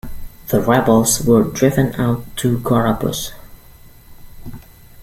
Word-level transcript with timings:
The 0.47 0.59
rebels 0.59 1.21
were 1.27 1.43
driven 1.43 1.93
out 1.93 2.25
to 2.37 2.57
Gorabous. 2.57 3.33